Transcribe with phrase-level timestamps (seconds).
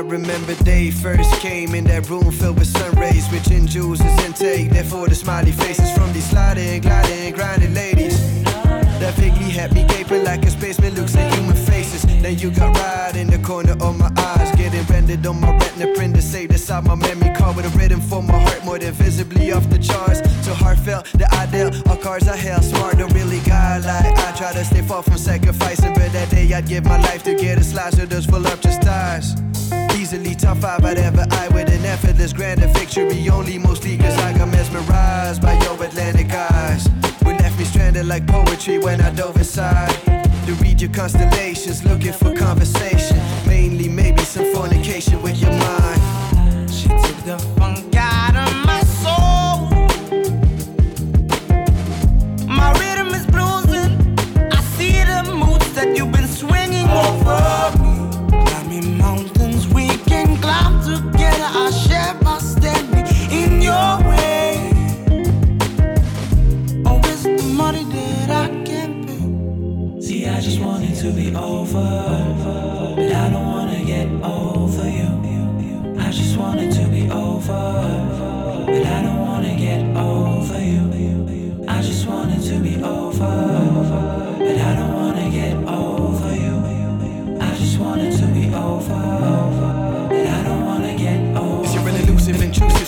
[0.00, 4.24] I remember they first came in that room filled with sun rays, switching jewels as
[4.24, 4.70] intake.
[4.70, 8.18] Therefore, the smiley faces from these sliding, gliding, grinding ladies.
[8.42, 12.00] That vaguely had me gaping like a spaceman looks at human faces.
[12.22, 15.92] Then you got right in the corner of my eyes, getting rendered on my retina
[15.92, 18.94] print to save inside my memory card with a rhythm for my heart more than
[18.94, 20.20] visibly off the charts.
[20.46, 24.54] So heartfelt, the ideal, all cars I held smart, don't really got like I try
[24.54, 27.64] to stay far from sacrificing, but that day I'd give my life to get a
[27.64, 29.36] slice of those voluptuous stars.
[30.12, 33.28] Easily top five I'd ever eye with an effortless grand victory.
[33.28, 36.88] Only mostly cause I got mesmerized by your Atlantic eyes.
[37.24, 39.94] We left me stranded like poetry when I dove inside.
[40.46, 43.18] To read your constellations, looking for conversation.
[43.46, 46.72] Mainly, maybe some fornication with your mind.
[46.72, 49.70] She took the funk out of my soul.
[52.48, 53.94] My rhythm is bruising.
[54.50, 58.44] I see the moods that you've been swinging over me.
[58.44, 59.29] Climb me mountains we can climb
[60.94, 61.48] together.
[61.64, 64.56] I share my standing in your way.
[67.22, 70.00] The money that I can't pay.
[70.00, 71.90] See, I just want it to be over,
[72.96, 75.10] but I don't wanna get over you.
[75.98, 77.62] I just to be over,
[78.66, 81.64] but I don't wanna get over you.
[81.68, 83.59] I just want it to be over,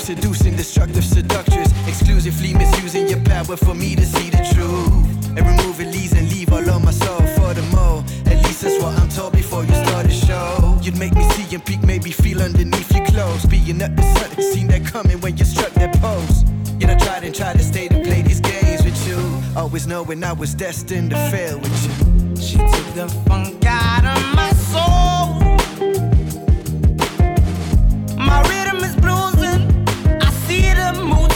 [0.03, 1.71] seducing, destructive seductress.
[1.87, 5.39] Exclusively misusing your power for me to see the truth.
[5.39, 8.05] And remove it, leaves and leave all on my soul for the more.
[8.27, 10.79] At least that's what I'm told before you start the show.
[10.83, 13.47] You'd make me see and peek, maybe feel underneath your clothes.
[13.47, 16.45] Being up the sun, seen that coming when you struck that pose.
[16.81, 19.19] Yet I tried and tried to stay to play these games with you.
[19.57, 22.37] Always knowing I was destined to fail with you.
[22.37, 26.12] She took the funk out of my soul.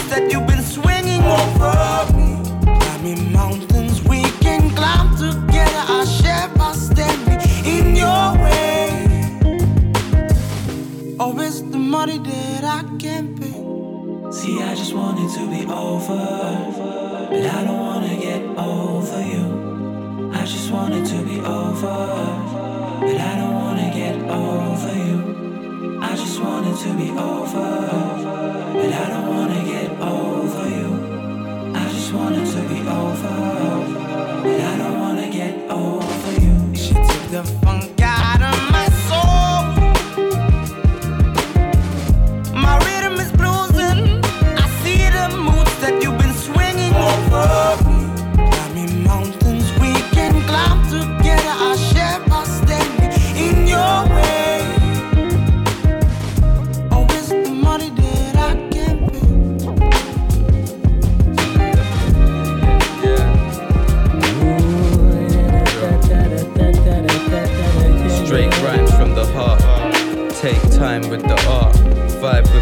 [0.09, 2.29] That you've been swinging over me.
[2.79, 5.83] Climb me mountains we can climb together.
[5.97, 8.77] I share my standing in your way.
[11.19, 13.59] Oh, it's the money that I can't pay.
[14.31, 16.23] See, I just want it to be over,
[17.29, 20.31] but I don't wanna get over you.
[20.33, 21.97] I just want it to be over,
[23.01, 25.26] but I don't wanna get over you.
[26.17, 27.53] I just want it to be over,
[28.73, 31.71] but I don't wanna get over you.
[31.75, 33.37] I just want it to be over,
[34.41, 36.75] but I don't wanna get over you.
[36.75, 37.96] She took the funk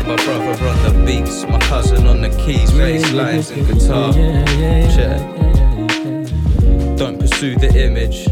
[0.08, 1.44] my brother on the beats.
[1.46, 4.14] My cousin on the keys, bass lines and guitar.
[4.14, 5.20] Check.
[6.98, 8.28] Don't pursue the image.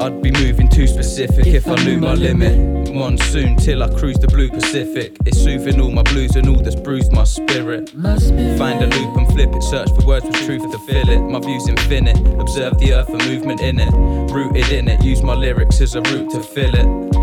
[0.00, 2.92] I'd be moving too specific if I knew my limit.
[2.92, 5.16] Monsoon till I cruise the blue Pacific.
[5.24, 7.90] It's soothing all my blues and all that's bruised my spirit.
[7.90, 11.20] Find a loop and flip it, search for words with truth to fill it.
[11.20, 13.92] My view's infinite, observe the earth and movement in it.
[14.32, 17.21] Rooted in it, use my lyrics as a route to fill it.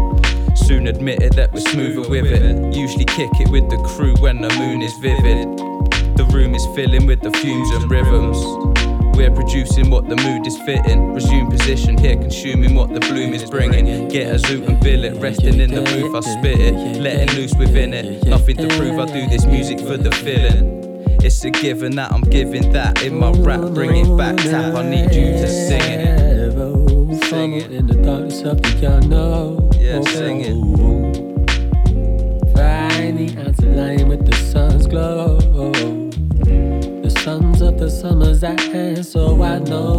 [0.69, 2.75] Soon admitted that we're smoother with it.
[2.75, 5.57] Usually kick it with the crew when the moon is vivid.
[6.15, 8.37] The room is filling with the fumes and rhythms.
[9.17, 11.11] We're producing what the mood is fitting.
[11.11, 14.09] Resume position here, consuming what the bloom is bringing.
[14.09, 17.01] Get a zoot and bill it, resting in the booth, I spit it.
[17.01, 18.23] Letting loose within it.
[18.25, 20.85] Nothing to prove, I do this music for the feeling.
[21.23, 23.61] It's a given that I'm giving that in my rap.
[23.73, 24.75] Bring it back, tap.
[24.75, 26.38] I need you to sing it.
[27.29, 27.71] Sing it.
[27.71, 29.71] In the darkness of the unknown.
[29.77, 30.55] Yeah, sing it.
[32.55, 35.37] Find the answer lying with the sun's glow.
[37.03, 39.97] The suns of the summer's at hand, so I know.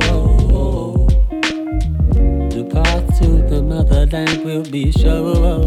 [2.50, 5.60] The path to the motherland will be sure.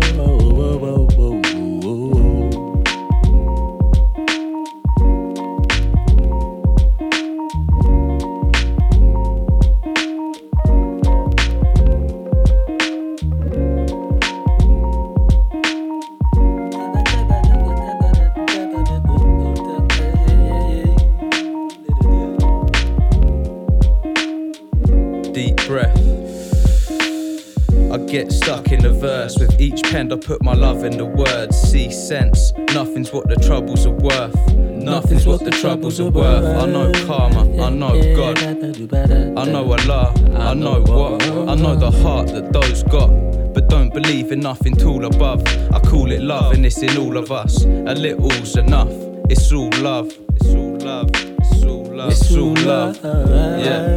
[30.11, 31.55] I put my love in the words.
[31.57, 34.35] See sense, nothing's what the troubles are worth.
[34.57, 36.43] Nothing's what the troubles are worth.
[36.43, 41.91] I know karma, I know God, I know Allah, I know what, I know the
[41.91, 43.09] heart that those got.
[43.53, 45.45] But don't believe in nothing tall above.
[45.71, 47.63] I call it love, and it's in all of us.
[47.63, 48.89] A little's enough.
[49.29, 50.11] It's all love.
[50.35, 51.09] It's all love.
[51.13, 52.11] It's all love.
[52.11, 52.99] It's all love.
[53.03, 53.95] Yeah.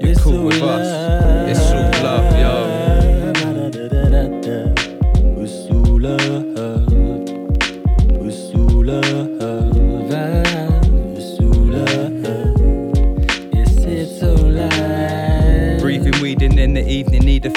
[0.00, 1.33] You're cool with us.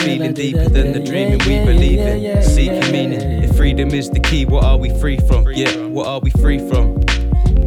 [0.08, 2.44] Feeling deeper than the dreaming we believe in.
[2.44, 3.44] Seeking meaning.
[3.44, 5.48] If freedom is the key, what are we free from?
[5.52, 6.98] Yeah, what are we free from?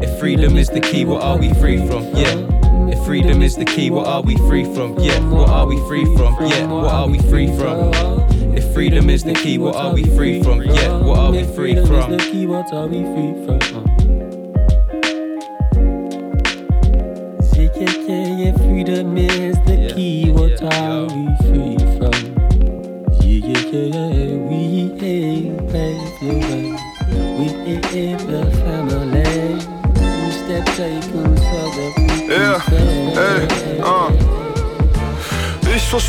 [0.03, 2.05] If freedom is the key, what are we free from?
[2.17, 2.49] Yeah.
[2.89, 4.99] If freedom is the key, what are we free from?
[4.99, 6.35] Yeah, what are we free from?
[6.47, 7.93] Yeah, what are we free from?
[8.57, 10.63] If freedom is the key, what are we free from?
[10.63, 12.21] Yeah, what are we free from?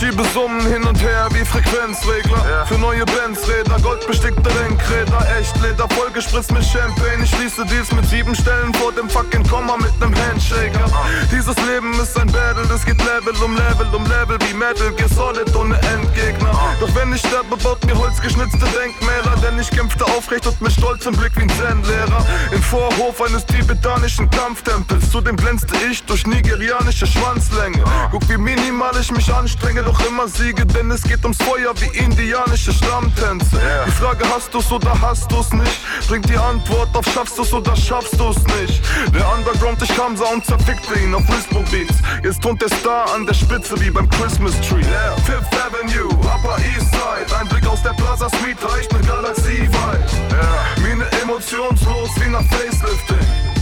[0.02, 2.46] schiebe Summen hin und her Frequenzregler.
[2.50, 2.66] Ja.
[2.66, 7.24] Für neue Bandsräder, goldbestickte Lenkräder, echt Leder, vollgespritzt mit Champagne.
[7.24, 10.86] Ich schließe Deals mit sieben Stellen vor dem fucking Komma mit nem Handshaker.
[11.30, 15.10] Dieses Leben ist ein Battle, es geht Level um Level um Level wie Metal Gear
[15.10, 16.52] Solid ohne Endgegner.
[16.80, 21.14] Doch wenn ich sterbe, baut mir holzgeschnitzte Denkmäler, denn ich kämpfte aufrecht und mit stolzem
[21.14, 22.26] Blick wie ein Zen-Lehrer.
[22.52, 27.84] Im Vorhof eines tibetanischen Kampftempels, zudem glänzte ich durch nigerianische Schwanzlänge.
[28.12, 31.98] Guck, wie minimal ich mich anstrenge, doch immer siege, denn es geht ums Feuer wie
[31.98, 33.56] indianische Stammtänze.
[33.56, 33.86] Yeah.
[33.86, 35.80] Die Frage, hast du's oder hast du's nicht?
[36.08, 38.82] Bringt die Antwort auf, schaffst du's oder schaffst du's nicht?
[39.14, 41.96] Der Underground, ich kam, sah und zerfickte ihn auf Whisper Beats.
[42.24, 44.82] Jetzt tont der Star an der Spitze wie beim Christmas Tree.
[44.82, 45.16] Yeah.
[45.26, 47.40] Fifth Avenue, Upper East Side.
[47.40, 50.12] Ein Blick aus der Plaza Suite reicht ne Galaxie weit.
[50.32, 50.88] Yeah.
[50.88, 53.61] Mine emotionslos wie nach Facelifting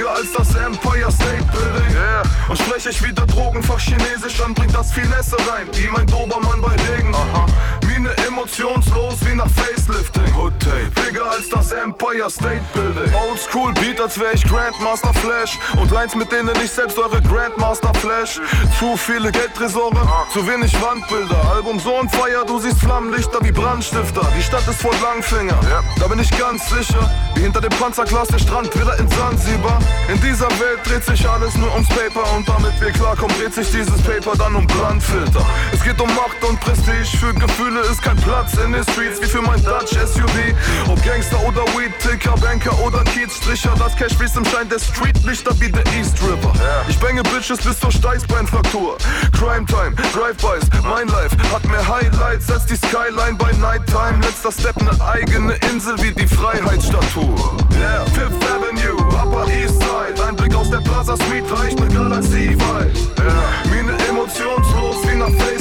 [0.00, 1.94] bigger als das Empire State Building.
[1.94, 2.22] Yeah.
[2.48, 6.74] Und spreche ich wieder Drogenfach Chinesisch an, bringt das Finesse rein, wie mein Dobermann bei
[6.92, 7.14] Regen.
[7.14, 7.46] Aha.
[7.90, 10.34] Mine emotionslos wie nach Facelifting.
[10.36, 10.90] Hood Tape.
[11.04, 13.12] Bigger als das Empire State Building.
[13.14, 15.58] Oldschool Beat, als wär ich Grandmaster Flash.
[15.76, 18.40] Und Lines, mit denen ich selbst eure Grandmaster Flash.
[18.78, 19.96] Zu viele Geldtresore,
[20.32, 21.36] zu wenig Wandbilder.
[21.52, 24.26] Album so und Feier, du siehst Flammenlichter wie Brandstifter.
[24.38, 25.58] Die Stadt ist voll Langfinger,
[25.98, 27.10] da bin ich ganz sicher.
[27.34, 29.78] Wie hinter dem Panzerglas der Strand wieder in Zanzibar.
[30.08, 33.70] In dieser Welt dreht sich alles nur ums Paper und damit wir klarkommen, dreht sich
[33.70, 35.44] dieses Paper dann um Brandfilter.
[35.72, 39.26] Es geht um Macht und Prestige, für Gefühle ist kein Platz in den Streets, wie
[39.26, 40.54] für mein Dutch SUV.
[40.88, 45.58] Ob Gangster oder Weed, Ticker, Banker oder Kiezstricher, das Cash fließt im Schein der Streetlichter
[45.60, 46.52] wie der East River.
[46.88, 48.98] Ich bänge Bitches bis zur Steißbeinfraktur.
[49.32, 54.18] Crime Time, Drive-Bys, mein Life hat mehr Highlights als die Skyline bei Nighttime.
[54.22, 57.34] Letzter Step, ne eigene Insel wie die Freiheitsstatue.
[57.78, 60.22] Yeah, Fifth Avenue, Upper East Side.
[60.26, 62.96] Ein Blick aus der Plaza Suite reicht ne Galaxie weit.
[63.18, 63.74] Yeah.
[63.74, 65.59] Mine emotionslos wie nach Facelifting.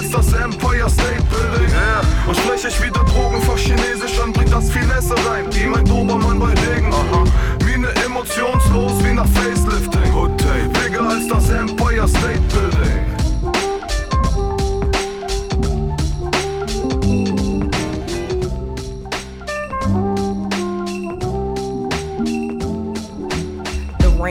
[0.00, 1.68] Als das Empire State Building.
[1.74, 2.00] Yeah.
[2.26, 5.44] Und spreche ich wieder Drogenfach Chinesisch an, bringt das Finesse rein.
[5.50, 6.90] Wie mein Dobermann bei Regen.
[6.90, 7.24] Aha.
[7.66, 10.14] Mine emotionslos wie nach Facelifting.
[10.14, 10.70] Hood Tape.
[10.82, 13.09] Bigger als das Empire State Building.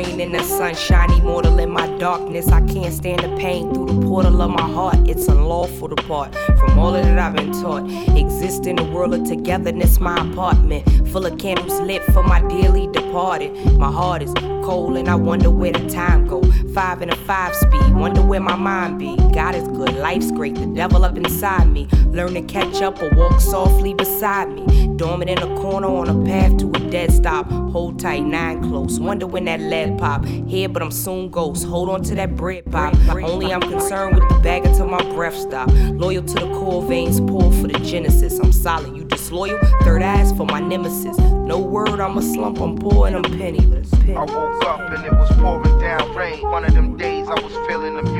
[0.03, 2.47] Rain and the sunshine, immortal in my darkness.
[2.49, 4.97] I can't stand the pain through the portal of my heart.
[5.07, 7.83] It's unlawful to part from all that I've been taught.
[8.17, 12.87] Exist in a world of togetherness, my apartment full of candles lit for my dearly
[12.87, 13.51] departed.
[13.77, 14.33] My heart is
[14.69, 16.43] cold and I wonder where the time go.
[16.75, 19.15] Five and a five speed, wonder where my mind be.
[19.33, 21.87] God is good, life's great, the devil up inside me.
[22.05, 24.95] Learn to catch up or walk softly beside me.
[24.95, 27.49] Dormant in a corner on a path to a dead stop.
[27.49, 28.99] Hold tight, nine close.
[28.99, 30.23] Wonder when that lead pop.
[30.25, 31.65] Here, but I'm soon ghost.
[31.65, 32.93] Hold on to that bread pop.
[33.09, 35.69] Only I'm concerned with the bag until my breath stop.
[35.71, 38.39] Loyal to the core veins, pull for the genesis.
[38.39, 38.95] I'm solid,
[39.29, 39.59] disloyal.
[39.83, 41.17] Third eyes for my nemesis.
[41.19, 43.93] No word, I'm a slump, I'm poor and I'm penniless.
[43.93, 46.41] I woke up and it was pouring down rain.
[46.41, 48.11] One of them days I was feeling the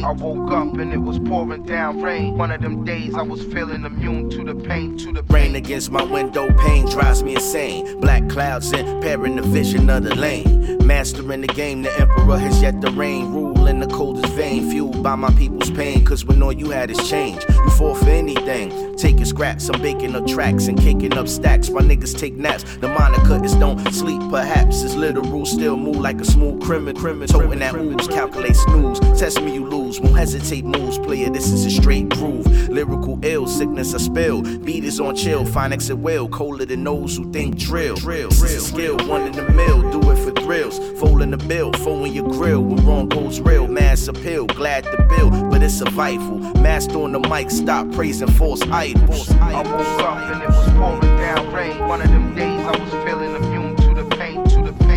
[0.00, 0.20] to the pain.
[0.20, 2.36] I woke up and it was pouring down rain.
[2.36, 5.34] One of them days I was feeling immune to the pain, to the pain.
[5.34, 8.00] Rain against my window pane drives me insane.
[8.00, 12.80] Black clouds impairing the vision of the lane Mastering the game, the emperor has yet
[12.80, 13.32] to reign.
[13.32, 16.04] Rule in the coldest vein, fueled by my people's pain.
[16.04, 18.94] Cause when all you had is change, you fall for anything.
[18.96, 21.70] Taking scraps, I'm baking up tracks and kicking up stacks.
[21.70, 22.62] My niggas take naps.
[22.76, 24.82] The moniker is don't sleep, perhaps.
[24.82, 27.00] It's literal, still move like a smooth criminal.
[27.00, 29.00] criminal toting that ooze, calculate snooze.
[29.18, 29.85] Test me, you lose.
[29.86, 31.30] Won't hesitate moves, player.
[31.30, 32.46] This is a straight groove.
[32.68, 34.42] Lyrical ill, sickness I spill.
[34.42, 36.28] Beat is on chill, fine exit will.
[36.28, 37.94] Colder than those who think drill.
[37.94, 39.88] Drill, skill, one in the mill.
[39.92, 40.80] Do it for thrills.
[40.98, 42.62] Folding the bill, folding your grill.
[42.62, 44.46] When wrong goes real, mass appeal.
[44.46, 46.38] Glad to build, but it's survival.
[46.60, 49.30] Master on the mic, stop praising false idols.
[49.30, 51.78] I woke up and it was pouring down rain.
[51.86, 52.95] One of them days I was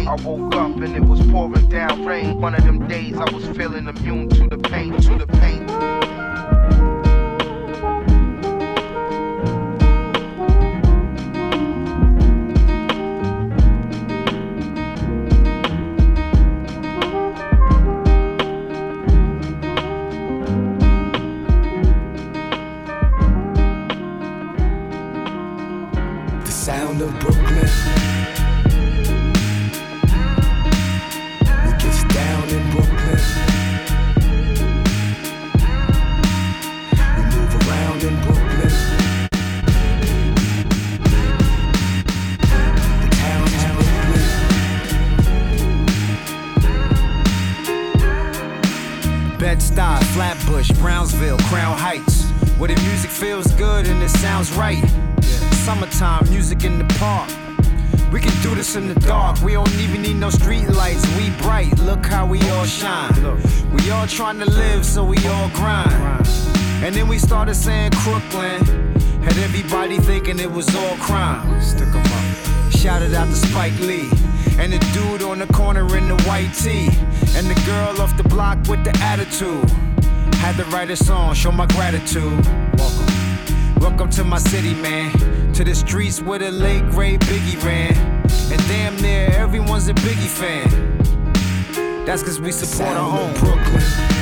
[0.10, 2.42] I woke up and it was pouring down rain.
[2.42, 5.79] One of them days I was feeling immune to the pain, to the pain.
[64.10, 66.28] Trying to live, so we all grind.
[66.84, 68.66] And then we started saying Crooklyn.
[69.22, 71.62] Had everybody thinking it was all crime.
[71.62, 72.72] Stick 'em up.
[72.72, 74.10] Shouted out to Spike Lee.
[74.58, 76.90] And the dude on the corner in the white tee.
[77.36, 79.70] And the girl off the block with the attitude.
[80.38, 82.46] Had to write a song, show my gratitude.
[82.78, 83.06] Welcome.
[83.80, 85.12] Welcome to my city, man.
[85.54, 87.94] To the streets where the late great Biggie ran.
[88.52, 90.99] And damn near everyone's a Biggie fan.
[92.10, 94.19] That's cause we support our own Brooklyn.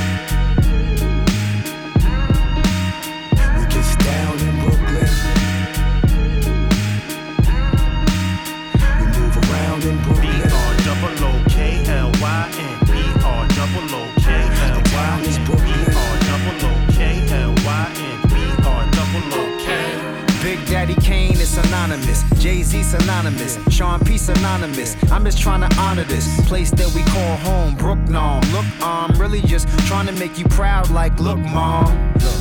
[22.68, 23.58] Z synonymous.
[23.70, 24.94] Sean P synonymous.
[25.10, 27.74] I'm just trying to honor this place that we call home.
[27.76, 28.12] Brooklyn,
[28.52, 31.86] Look, I'm really just trying to make you proud, like, look, mom.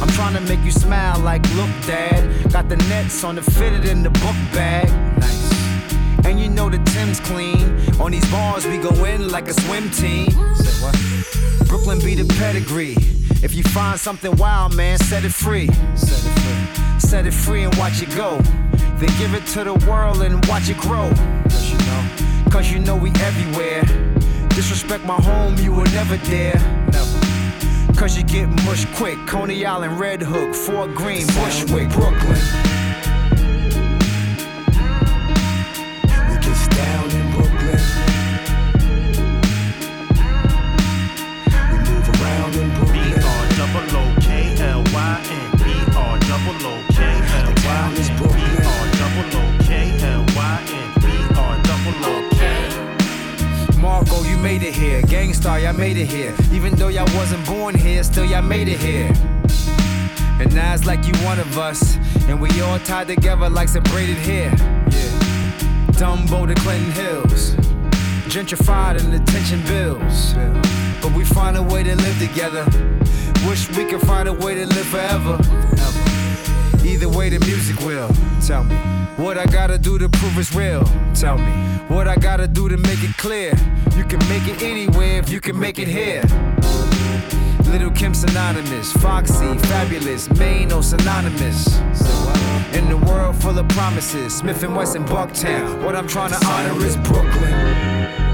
[0.01, 2.51] I'm trying to make you smile, like, look, dad.
[2.51, 4.89] Got the nets on the fitted in the book bag.
[5.17, 6.25] Nice.
[6.25, 7.63] And you know the Tim's clean.
[8.01, 10.29] On these bars, we go in like a swim team.
[10.55, 11.69] Say what?
[11.69, 12.97] Brooklyn be the pedigree.
[13.41, 15.67] If you find something wild, man, set it free.
[15.95, 16.99] Set it free.
[16.99, 18.41] Set it free and watch it go.
[18.99, 21.11] Then give it to the world and watch it grow.
[21.43, 23.83] Cause you know, cause you know we everywhere.
[24.49, 26.59] Disrespect my home, you will never dare.
[26.91, 27.93] Never.
[27.95, 29.17] Cause you get mushed quick.
[29.27, 32.76] Coney Island, Red Hook, Fort Greene, Bushwick, Brooklyn.
[55.47, 56.35] Gang Starr, y'all made it here.
[56.51, 59.09] Even though y'all wasn't born here, still y'all made it here.
[60.41, 61.95] And now it's like you one of us,
[62.27, 64.49] and we all tied together like some braided hair.
[64.49, 65.93] Yeah.
[65.95, 67.51] Dumbo to Clinton Hills,
[68.27, 70.33] gentrified and attention bills.
[71.01, 72.65] But we find a way to live together.
[73.47, 75.37] Wish we could find a way to live forever.
[76.87, 78.09] Either way, the music will.
[78.45, 78.75] Tell me
[79.17, 80.83] what I gotta do to prove it's real.
[81.13, 81.51] Tell me
[81.89, 83.51] what I gotta do to make it clear.
[83.97, 86.23] You can make it anywhere if you can make it here.
[87.65, 91.77] Lil' Kim synonymous, Foxy, Fabolous, Maino synonymous.
[92.73, 95.83] In the world full of promises, Smif-N-Wessun, Bucktown.
[95.83, 98.26] What I'm trying to honor is Brooklyn.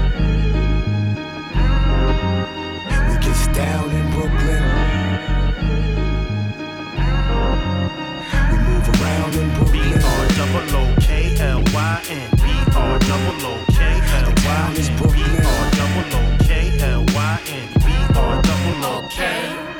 [11.44, 12.30] L Y N.
[12.36, 13.84] B R double O K
[14.22, 14.96] L Y N.
[14.96, 15.20] B.
[15.44, 17.68] R double O K L Y N.
[17.84, 19.73] B R double O K.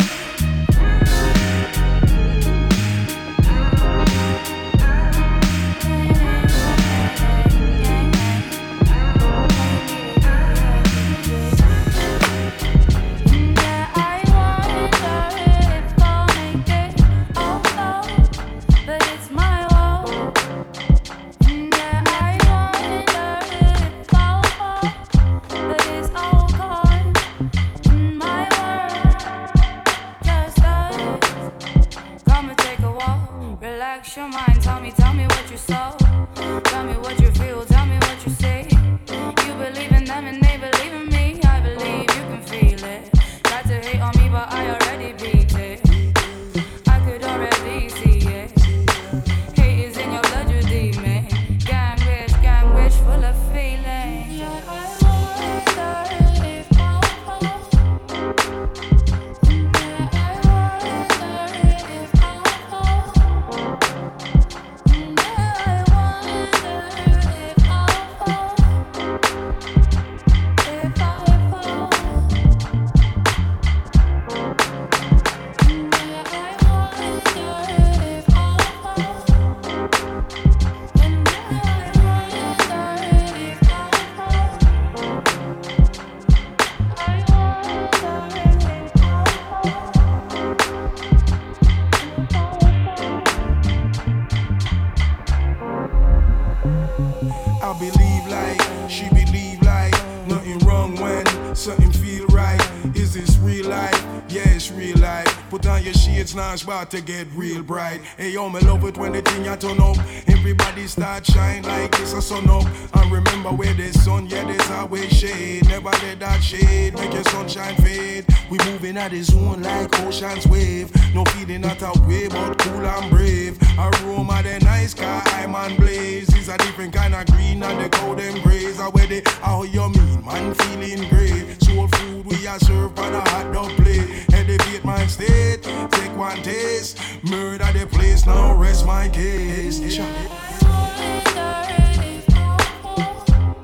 [106.85, 108.01] it's about to get real bright.
[108.17, 109.97] Hey yo, me love it when the thing you turn up.
[110.29, 112.65] Everybody start shine like it's a sun up.
[112.95, 115.67] And remember where there's sun, yeah, there's always shade.
[115.67, 118.27] Never let that shade make your sunshine fade.
[118.51, 120.93] We moving at the zone like ocean's wave.
[121.15, 123.59] No feeling not a way, but cool and brave.
[123.79, 126.35] Aroma the nice car, I'm on blaze.
[126.37, 128.81] Is a different kind of green and the them grays.
[128.81, 131.63] I wear the how you mean, man feeling great.
[131.63, 134.34] Soul food we are served on a hot dog plate.
[134.47, 136.99] Elevate my state, take one taste.
[137.23, 139.81] Murder the place, now rest my case.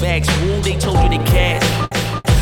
[0.01, 0.29] Bags
[0.63, 1.63] they told you to cash.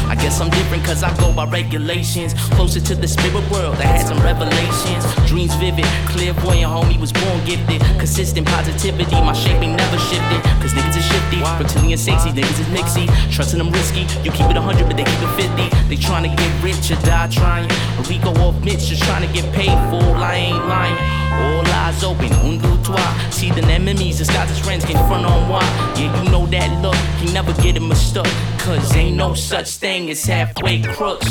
[0.08, 2.34] I guess I'm different cause I go by regulations.
[2.50, 5.23] Closer to the spirit world, I had some revelations.
[5.34, 7.80] Dreams vivid, clairvoyant, homie was born gifted.
[7.98, 10.40] Consistent positivity, my shape ain't never shifted.
[10.62, 13.10] Cause niggas is shifty, reptilian sexy, niggas is mixy.
[13.34, 15.88] Trusting them risky, you keep it 100 but they keep it 50.
[15.88, 17.68] They trying to get rich or die trying.
[18.08, 20.06] Rico off Mitch just trying to get paid for.
[20.14, 20.94] I ain't lying.
[21.42, 23.30] All eyes open, un, deux, trois.
[23.30, 25.62] See the enemies, disguise as friends, can front on why.
[25.98, 28.28] Yeah, you know that look, he never get it mistook.
[28.58, 31.26] Cause ain't no such thing as halfway crooks.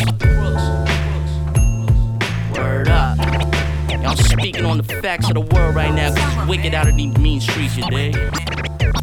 [4.04, 7.18] Y'all speaking on the facts of the world right now, cause wicked out of these
[7.20, 8.18] mean streets, you dig?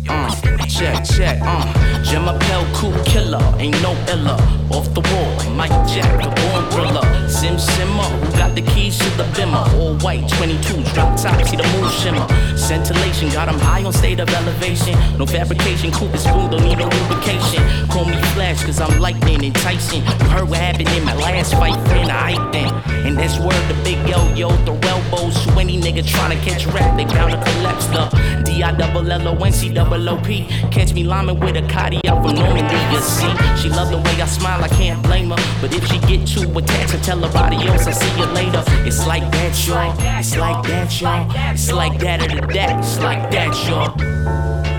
[0.07, 0.31] Uh,
[0.67, 2.03] check, check, uh.
[2.05, 4.37] Gemma Pell, cool killer, ain't no illa.
[4.71, 7.10] Off the wall, Mike Jack, the born thriller.
[7.31, 9.65] Sim Simma, who got the keys to the bimmer?
[9.79, 12.27] All white 22s, drop top, see the moon shimmer.
[12.57, 14.95] Scintillation, got got 'em high on state of elevation.
[15.17, 17.63] No fabrication, coupe and spoon, don't need no lubrication.
[17.89, 20.03] Call me Flash, cause I'm lightning enticing.
[20.21, 22.71] You heard what happened in my last fight, friend, I then.
[23.07, 26.97] And that's word the big yo yo, the elbows to any nigga tryna catch rap,
[26.97, 28.03] they bound to collapse the
[28.45, 30.47] D I double L O N C double O P.
[30.71, 33.33] Catch me liming with a Cardi out from Normandy, you see.
[33.61, 35.41] She love the way I smile, I can't blame her.
[35.61, 38.63] But if she get too attached, I tell her adios, I'll see you later.
[38.87, 39.95] It's like that, y'all.
[40.19, 41.27] It's like that, y'all.
[41.53, 42.79] It's like that or the that.
[42.79, 44.70] It's like that, y'all.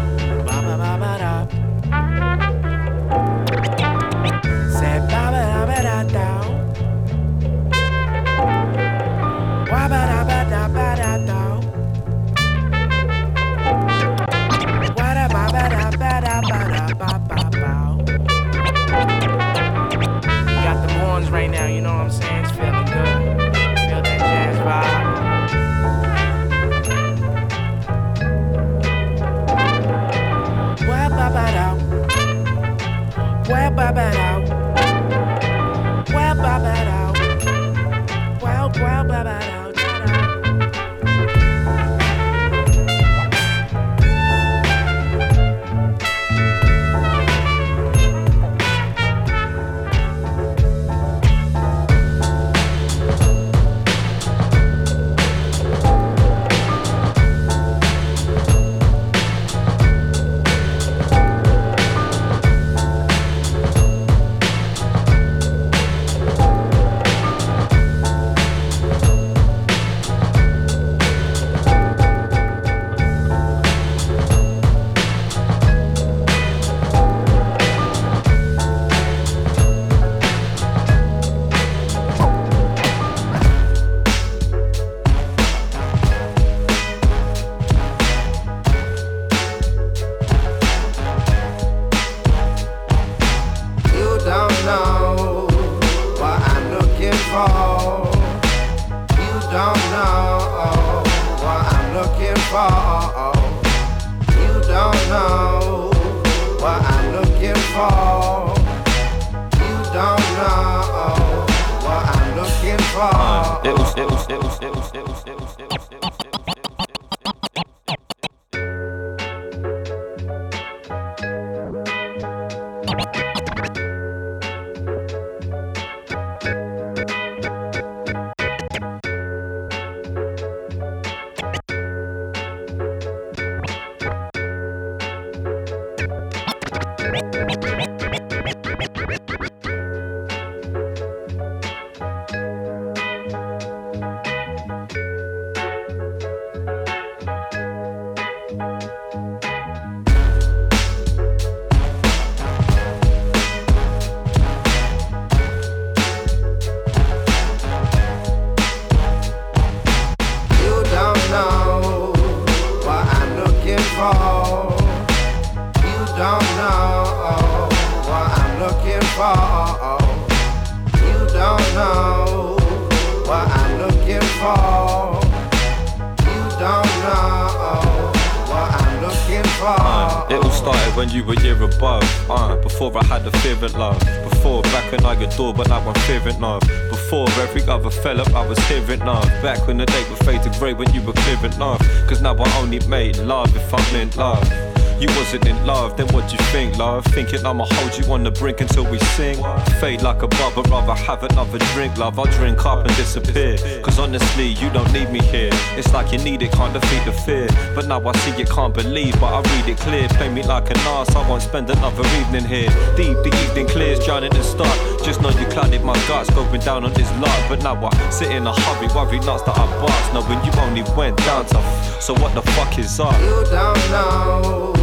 [199.81, 202.19] Fade like a bubble, rather have another drink, love.
[202.19, 203.57] I'll drink up and disappear.
[203.81, 205.49] Cause honestly, you don't need me here.
[205.75, 207.47] It's like you need it, can't defeat the fear.
[207.73, 210.07] But now I see you can't believe, but I read it clear.
[210.09, 212.69] Play me like an ass, I won't spend another evening here.
[212.95, 214.77] Deep, the evening clears, drowning in start.
[215.03, 217.49] Just know you clouded my guts, going down on this lot.
[217.49, 220.13] But now I sit in a hurry, worry nuts that I bust.
[220.13, 221.99] Knowing you only went down tough.
[221.99, 223.19] So what the fuck is up?
[223.19, 224.73] You don't know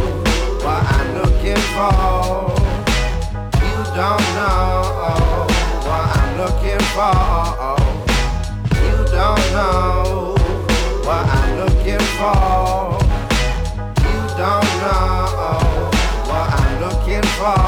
[0.61, 2.68] what I'm looking for.
[3.99, 5.45] Don't know
[5.83, 7.11] what I'm looking for.
[8.79, 10.35] You don't know
[11.03, 12.95] what I'm looking for.
[14.07, 15.91] You don't know
[16.29, 17.59] what I'm looking for.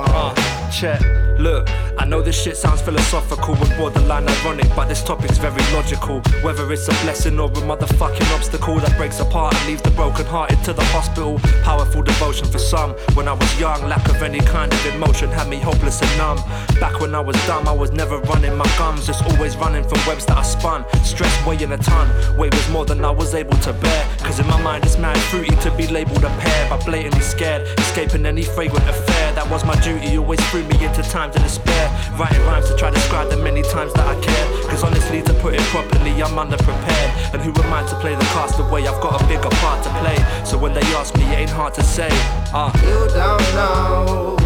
[0.00, 1.02] Uh, check,
[1.38, 1.68] look.
[1.98, 6.20] I know this shit sounds philosophical and borderline ironic, but this topic's very logical.
[6.42, 10.62] Whether it's a blessing or a motherfucking obstacle that breaks apart and leaves the brokenhearted
[10.64, 11.38] to the hospital.
[11.62, 12.92] Powerful devotion for some.
[13.14, 16.36] When I was young, lack of any kind of emotion had me hopeless and numb.
[16.80, 19.98] Back when I was dumb, I was never running my gums, just always running from
[20.06, 20.84] webs that I spun.
[21.04, 24.08] Stress weighing a ton, weight was more than I was able to bear.
[24.18, 27.62] Cause in my mind, it's mad fruity to be labeled a pair, but blatantly scared,
[27.78, 29.32] escaping any fragrant affair.
[29.34, 31.83] That was my duty, always threw me into times of despair.
[32.18, 34.46] Writing rhymes to try to describe the many times that I care.
[34.68, 37.34] Cause honestly, to put it properly, I'm underprepared.
[37.34, 38.86] And who am I to play the cast away?
[38.86, 40.18] I've got a bigger part to play.
[40.44, 42.08] So when they ask me, it ain't hard to say.
[42.52, 42.70] Ah.
[42.82, 44.36] You don't know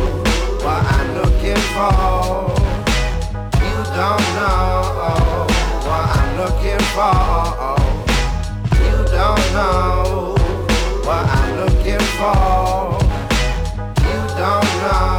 [0.64, 2.55] what I'm looking for.
[3.62, 5.46] You don't know
[5.87, 7.88] what I'm looking for.
[8.85, 10.35] You don't know
[11.07, 12.98] what I'm looking for.
[14.05, 15.18] You don't know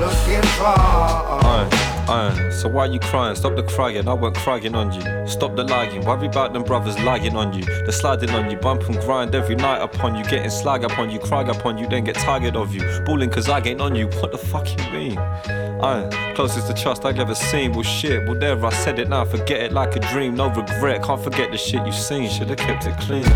[0.00, 1.88] looking for.
[2.08, 3.36] Uh, so why you crying?
[3.36, 5.02] Stop the crying, I weren't crying on you.
[5.26, 7.64] Stop the lying, worry about them brothers lying on you.
[7.64, 10.24] They're sliding on you, bump and grind every night upon you.
[10.24, 12.80] Getting slag upon you, cry upon you, then get tired of you.
[13.04, 15.18] Balling cause I ain't on you, what the fuck you mean?
[15.18, 17.72] Uh, closest to trust I've ever seen.
[17.72, 20.34] Well shit, well there I said it now, forget it like a dream.
[20.34, 22.30] No regret, can't forget the shit you seen.
[22.30, 23.26] Should've kept it clean.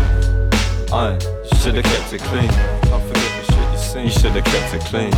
[0.91, 1.19] Uh,
[1.61, 2.49] should've kept it clean.
[2.49, 4.05] Can't forget the shit you seen.
[4.05, 5.13] You should've kept it clean.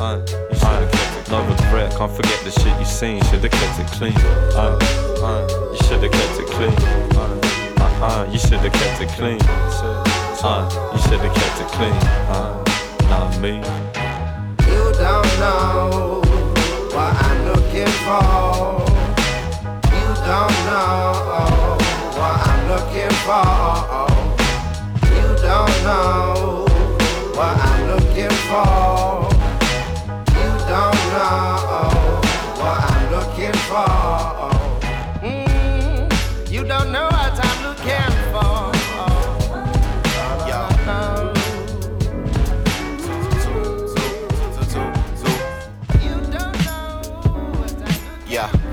[0.00, 3.22] Uh, you should've kept it no regret, can't forget the shit you seen.
[3.24, 4.16] Should've kept it clean.
[4.56, 4.78] Uh,
[5.22, 6.72] uh, you should've kept it clean.
[7.16, 7.58] Uh,
[8.00, 9.38] uh, you should've kept it clean.
[9.42, 11.92] Uh, you should've kept it clean.
[12.32, 12.64] Uh,
[13.10, 13.56] not me.
[14.70, 16.22] You don't know
[16.94, 18.86] what I'm looking for.
[19.92, 21.12] You don't know
[22.16, 24.08] what I'm looking for.
[25.12, 26.66] You don't know
[27.34, 29.07] what I'm looking for.
[31.08, 31.14] You
[36.64, 38.72] don't know what I'm looking for.
[45.22, 46.88] Mm, you don't know.
[48.28, 48.68] Yeah.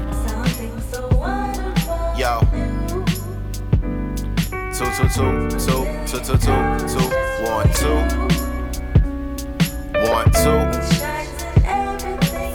[10.11, 10.94] One, two.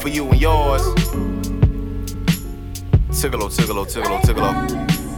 [0.01, 0.83] For you and yours.
[3.21, 4.55] Tickle, tickle, tickle, tickle.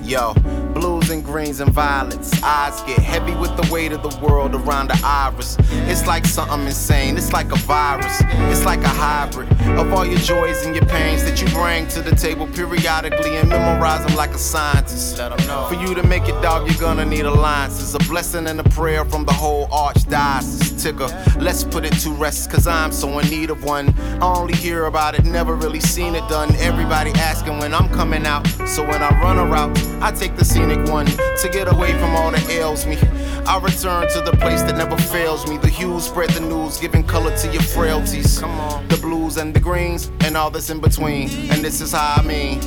[0.03, 0.35] Yo,
[0.75, 2.43] blue blues and greens and violets.
[2.43, 5.57] Eyes get heavy with the weight of the world around the iris.
[5.88, 10.19] It's like something insane, it's like a virus, it's like a hybrid of all your
[10.19, 14.31] joys and your pains that you bring to the table periodically and memorize them like
[14.31, 15.17] a scientist.
[15.17, 17.95] For you to make it, dog, you're gonna need alliances.
[17.95, 20.83] A blessing and a prayer from the whole archdiocese.
[20.83, 21.09] Ticker,
[21.41, 23.95] let's put it to rest, cause I'm so in need of one.
[24.21, 26.55] I only hear about it, never really seen it done.
[26.57, 28.47] Everybody asking when I'm coming out.
[28.67, 32.15] So when I run a route, I take the scenic one to get away from
[32.15, 32.99] all that ails me.
[33.47, 35.57] I return to the place that never fails me.
[35.57, 38.39] The hues spread the news, giving color to your frailties.
[38.39, 38.87] Come on.
[38.89, 41.31] The blues and the greens, and all that's in between.
[41.51, 42.61] And this is how I mean.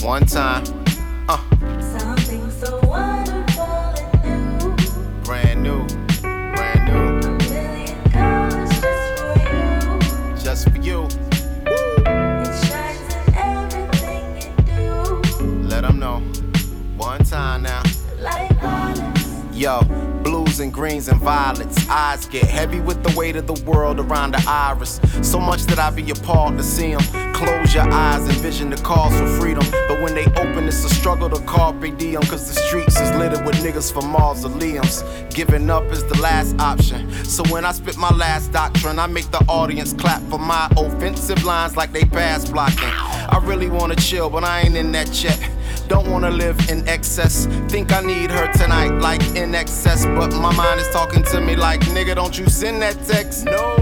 [0.00, 0.64] One time.
[1.28, 1.42] Uh.
[1.98, 3.64] Something so wonderful
[4.22, 5.22] and new.
[5.24, 5.84] Brand new.
[6.22, 7.04] Brand new.
[7.26, 10.44] A million colors just for you.
[10.44, 11.25] Just for you.
[19.56, 19.80] Yo,
[20.22, 21.88] blues and greens and violets.
[21.88, 25.00] Eyes get heavy with the weight of the world around the iris.
[25.22, 27.32] So much that I be appalled to see them.
[27.32, 29.64] Close your eyes, envision the calls for freedom.
[29.88, 32.20] But when they open, it's a struggle to carpe diem.
[32.24, 35.02] Cause the streets is littered with niggas for mausoleums.
[35.30, 37.10] Giving up is the last option.
[37.24, 41.44] So when I spit my last doctrine, I make the audience clap for my offensive
[41.44, 42.84] lines like they pass blocking.
[42.84, 45.50] I really wanna chill, but I ain't in that check.
[45.88, 47.46] Don't wanna live in excess.
[47.68, 50.04] Think I need her tonight, like in excess.
[50.04, 53.44] But my mind is talking to me like, nigga, don't you send that text.
[53.44, 53.76] No.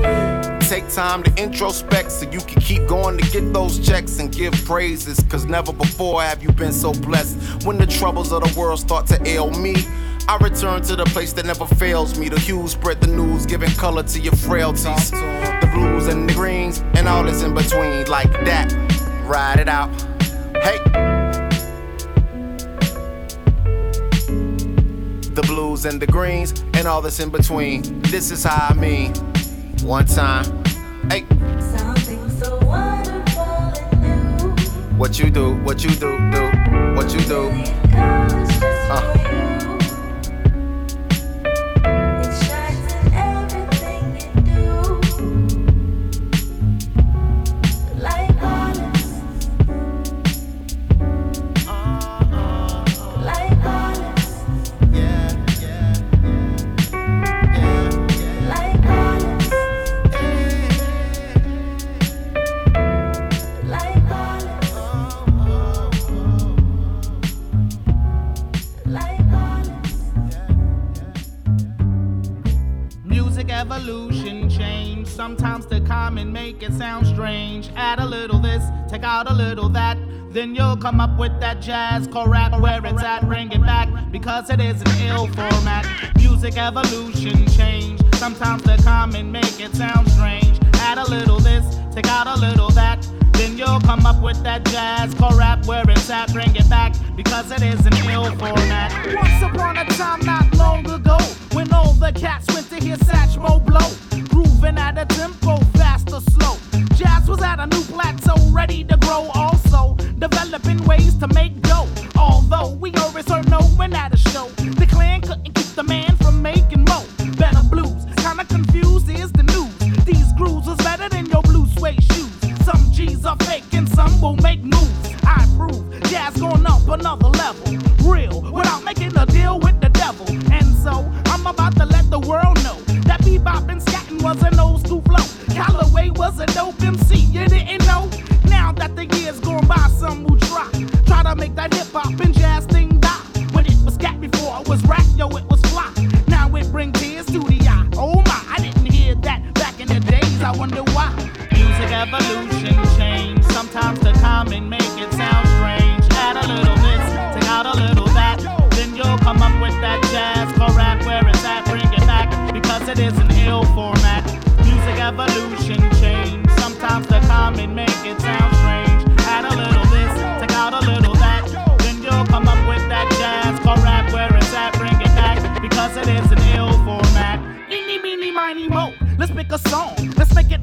[0.69, 4.53] Take time to introspect so you can keep going to get those checks and give
[4.65, 5.21] praises.
[5.29, 7.65] Cause never before have you been so blessed.
[7.67, 9.75] When the troubles of the world start to ail me,
[10.27, 12.29] I return to the place that never fails me.
[12.29, 15.11] The hues spread the news, giving color to your frailties.
[15.11, 18.07] The blues and the greens, and all that's in between.
[18.07, 18.73] Like that.
[19.27, 19.91] Ride it out.
[20.63, 21.14] Hey.
[25.75, 27.83] Blues and the greens, and all that's in between.
[28.03, 29.13] This is how I mean.
[29.83, 30.45] One time.
[31.11, 31.25] Hey,
[31.77, 34.97] Something so wonderful and new.
[34.97, 36.43] what you do, what you do, do,
[36.95, 38.54] what you do.
[81.55, 83.27] That jazz core rap where it's at.
[83.27, 85.87] Bring it back because it is an ill format.
[86.17, 87.04] Music evolution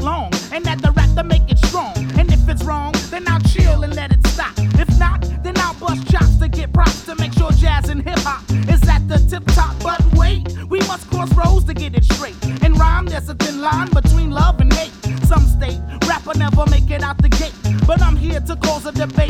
[0.02, 0.32] long.
[0.52, 1.96] And add the rap to make it strong.
[2.20, 4.54] And if it's wrong, then I'll chill and let it stop.
[4.58, 8.20] If not, then I'll bust chops to get props to make sure jazz and hip
[8.20, 9.76] hop is at the tip top.
[9.82, 12.36] But wait, we must cross roads to get it straight.
[12.64, 14.92] In rhyme, there's a thin line between love and hate.
[15.26, 17.54] Some state rapper never make it out the gate.
[17.88, 19.21] But I'm here to cause a debate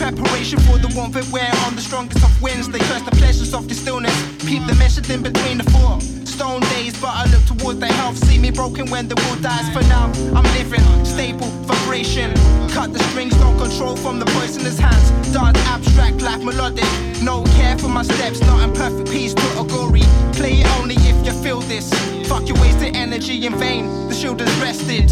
[0.00, 2.68] preparation for the warmth it wear on the strongest of winds.
[2.70, 4.16] They curse the pleasures of the stillness.
[4.48, 8.16] Peep the message in between the four stone days, but I look towards the health.
[8.24, 9.68] See me broken when the will dies.
[9.74, 12.32] For now, I'm living stable vibration.
[12.70, 15.10] Cut the strings, don't control from the poisonous hands.
[15.34, 16.88] Dance abstract, life melodic.
[17.22, 20.04] No care for my steps, not in perfect peace to a glory.
[20.32, 21.92] Play it only if you feel this.
[22.26, 23.84] Fuck your wasted energy in vain.
[24.08, 25.10] The shield is rested.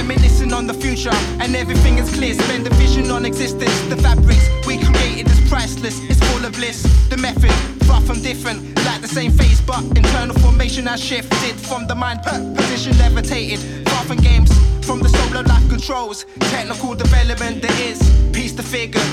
[0.00, 2.32] Reminiscing on the future, and everything is clear.
[2.32, 3.78] Spend the vision on existence.
[3.90, 6.00] The fabrics we created is priceless.
[6.08, 6.82] It's full of bliss.
[7.10, 7.52] The method,
[7.84, 12.22] far from different, like the same face, but internal formation has shifted from the mind
[12.22, 13.60] position levitated.
[13.90, 14.50] Far from games,
[14.86, 16.24] from the solar life controls.
[16.48, 17.98] Technical development, there is
[18.32, 19.04] piece to figure.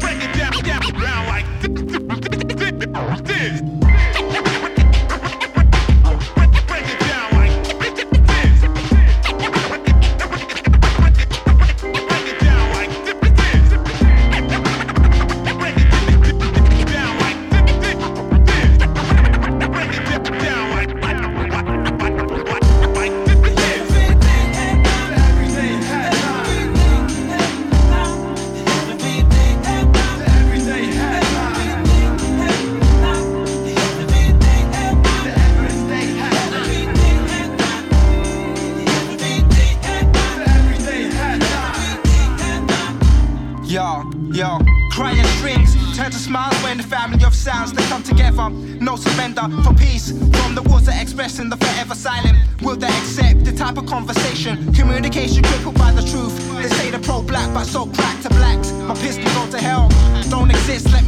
[0.00, 3.81] Break it down, down, down like this.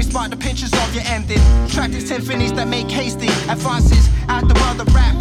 [0.04, 1.40] Spark the pictures of your ending.
[1.68, 5.16] Tracking symphonies that make hasty advances out the world of rap.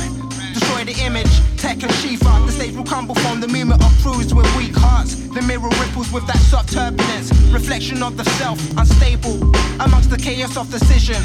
[0.53, 2.43] Destroy the image, tech and Shiva.
[2.45, 5.15] The stage will crumble from the movement of crews with weak hearts.
[5.15, 7.31] The mirror ripples with that soft turbulence.
[7.51, 9.41] Reflection of the self, unstable
[9.79, 11.21] amongst the chaos of decision.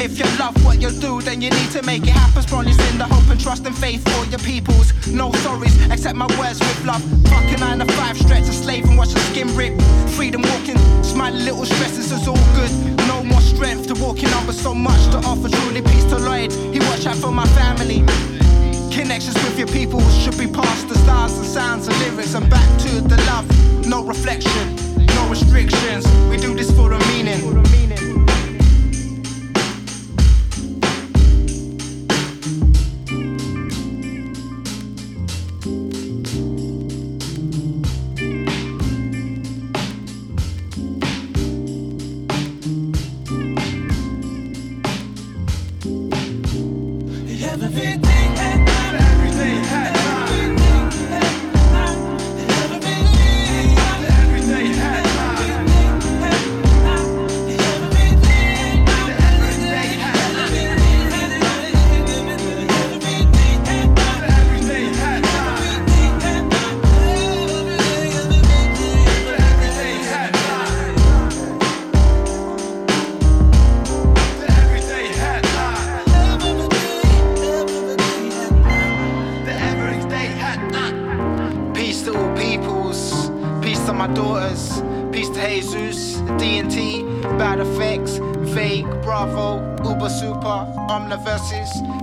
[0.00, 2.44] If you love what you do, then you need to make it happen.
[2.44, 4.92] Promising the hope and trust and faith for your peoples.
[5.08, 7.02] No sorries, accept my words with love.
[7.28, 9.74] Fucking nine to five, stretch a slave and watch the skin rip.
[10.10, 12.70] Freedom walking, smiling little stresses is all good.
[13.08, 15.48] No more strength to walking on, but so much to offer.
[15.48, 16.52] Truly peace to Lloyd.
[16.52, 18.06] He watch out for my family.
[18.94, 22.68] Connections with your people should be past the stars and sounds and lyrics and back
[22.82, 23.46] to the love.
[23.86, 24.76] No reflection,
[25.16, 26.06] no restrictions.
[26.30, 27.68] We do this for a meaning.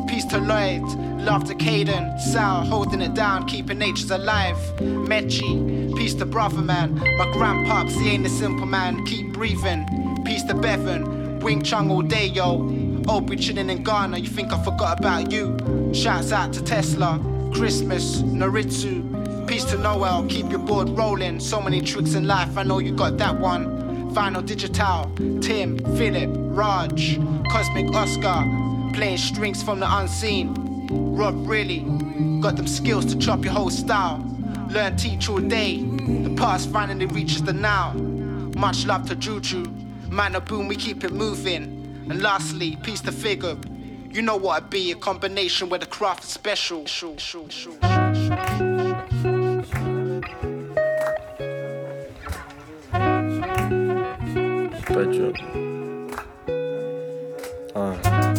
[0.07, 0.83] Peace to Lloyd,
[1.21, 6.95] love to Caden, Sal, holding it down, keeping natures alive, Mechi, peace to Brother Man,
[6.95, 9.85] my grandpops, he ain't a simple man, keep breathing,
[10.25, 14.63] peace to Bevan, Wing Chun all day, yo, Obi chilling in Ghana, you think I
[14.63, 15.57] forgot about you,
[15.93, 17.19] shouts out to Tesla,
[17.53, 19.15] Christmas, Naritsu,
[19.47, 21.39] Peace to Noel, keep your board rolling.
[21.39, 24.11] So many tricks in life, I know you got that one.
[24.15, 27.19] Final Digital, Tim, Philip, Raj,
[27.51, 28.43] Cosmic Oscar,
[28.95, 30.55] playing strings from the unseen.
[30.89, 31.81] Rob really
[32.39, 34.23] got them skills to chop your whole style.
[34.69, 35.83] Learn, teach all day.
[35.83, 37.91] The past finally reaches the now.
[38.55, 39.65] Much love to Juju.
[40.09, 41.63] Man of boom, we keep it moving.
[42.09, 43.57] And lastly, peace to Figure.
[44.11, 46.85] You know what it be, a combination where the craft is special.
[54.87, 55.35] Bedroom.
[57.75, 58.34] Uh.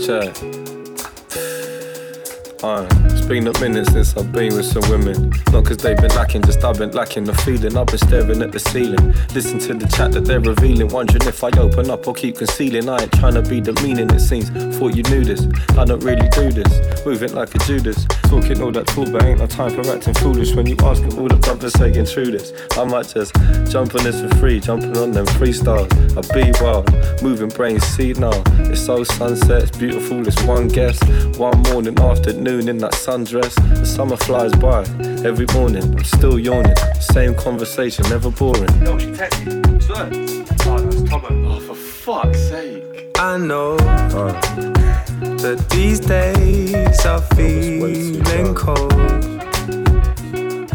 [0.00, 0.34] Check.
[2.62, 2.99] It's
[3.30, 5.30] been a minute since I've been with some women.
[5.52, 7.76] Not cause they've been lacking, just I've been lacking the feeling.
[7.76, 9.14] I've been staring at the ceiling.
[9.32, 10.88] Listen to the chat that they're revealing.
[10.88, 12.88] Wondering if I open up or keep concealing.
[12.88, 14.50] I ain't trying to be the meaning, it seems.
[14.76, 15.46] Thought you knew this.
[15.78, 17.06] I don't really do this.
[17.06, 18.04] Moving like a Judas.
[18.24, 20.52] Talking all that talk, but ain't no time for acting foolish.
[20.56, 22.52] When you ask all the brothers saying this.
[22.76, 23.32] I might just
[23.70, 24.58] jump on this for free.
[24.58, 25.86] Jumping on them freestyles.
[26.18, 26.90] I be wild.
[27.22, 28.42] Moving brains, see now.
[28.66, 30.26] It's so sunset, it's beautiful.
[30.26, 30.98] It's one guess.
[31.38, 33.54] One morning, afternoon in that sundress.
[33.78, 34.82] The summer flies by.
[35.24, 36.76] Every morning, I'm still yawning.
[37.00, 38.68] Same conversation, never boring.
[38.82, 39.80] Yo, she texted me.
[39.80, 40.08] Swear.
[40.66, 41.54] Oh, that's Tomo.
[41.54, 42.84] Oh, for fuck's sake.
[43.18, 48.92] I know that these days are feeling cold.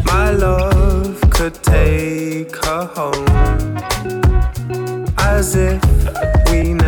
[0.04, 3.26] My love could take her home
[5.18, 5.82] as if
[6.50, 6.85] we never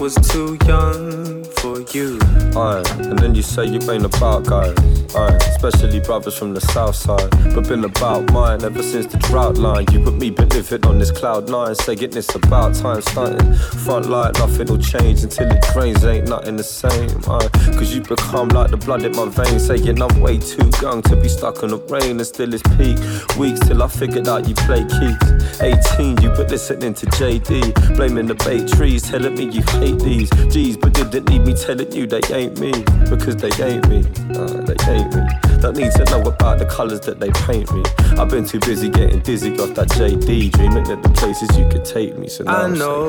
[0.00, 2.18] was too young for you.
[2.56, 4.76] Aye, and then you say you ain't about guys.
[5.14, 7.30] Aye, especially brothers from the south side.
[7.54, 9.86] But been about mine ever since the drought line.
[9.92, 13.54] You put me living on this cloud nine, saying it's about time starting.
[13.84, 17.10] Front light, nothing will change until it drains, ain't nothing the same.
[17.28, 21.02] Aye, cause you become like the blood in my veins, saying I'm way too young
[21.02, 22.98] to be stuck in the rain and still it's peak.
[23.36, 25.60] Weeks till I figured out you play keys.
[25.60, 30.30] 18, you been listening to JD, blaming the bait trees, telling me you hate these.
[30.52, 32.72] G's, but didn't need me telling you they ain't me,
[33.08, 34.04] because they ain't me.
[34.36, 35.22] Uh, they ain't me.
[35.60, 37.82] Don't need to know about the colours that they paint me.
[38.18, 41.86] I've been too busy getting dizzy off that JD, dreaming of the places you could
[41.86, 42.28] take me.
[42.28, 43.06] So now I know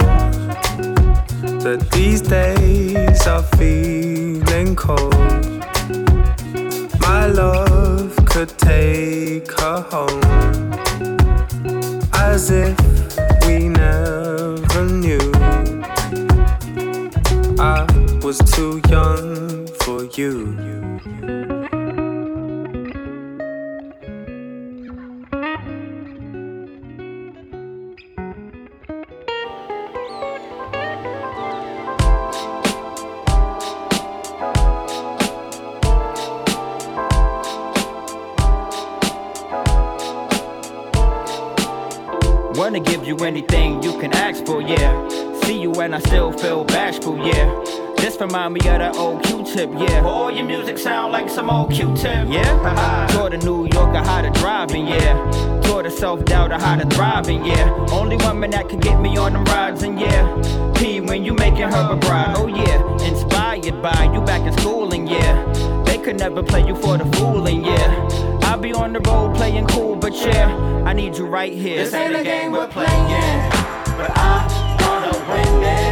[1.65, 5.13] that these days are feeling cold.
[7.01, 10.23] My love could take her home
[12.13, 12.77] as if
[13.45, 15.33] we never knew.
[17.59, 17.88] I
[18.29, 20.55] was too young for you.
[42.53, 45.09] Wanna give you anything you can ask for, yeah.
[45.45, 47.88] See you and I still feel bashful, yeah.
[47.99, 50.03] This remind me of that old Q-Tip, yeah.
[50.05, 52.29] All your music sound like some old Q-Tip.
[52.29, 53.07] Yeah?
[53.11, 55.61] Taught a New Yorker how to drive, and yeah.
[55.61, 57.69] Taught a self-doubter how to thrive, and yeah.
[57.91, 60.73] Only woman that can get me on them rides, and yeah.
[60.75, 62.81] P when you making her a bride, oh yeah.
[63.05, 65.83] Inspired by you back in school, and yeah.
[65.83, 68.39] They could never play you for the fooling, yeah.
[68.43, 70.55] I'll be on the road playing cool, but yeah.
[70.85, 71.83] I need you right here.
[71.83, 73.49] This ain't a game we're playing,
[73.97, 75.88] but I wanna win it.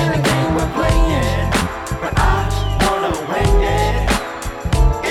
[0.00, 1.50] Ain't a game we're playing,
[2.02, 2.36] but I
[2.82, 4.08] wanna win it.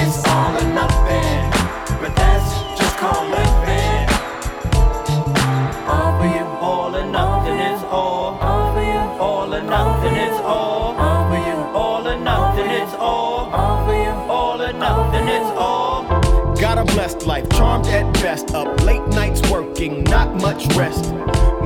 [0.01, 1.41] It's all or nothing,
[2.01, 4.07] but that's just called living.
[5.93, 8.37] All for you, all or nothing is all.
[8.49, 10.95] All for you, all or nothing is all.
[11.05, 13.49] All for you, all or nothing is all.
[13.61, 16.03] All for you, all or nothing is all.
[16.55, 18.53] Got a blessed life, charmed at best.
[18.53, 19.06] Up late
[19.77, 21.13] working, not much rest.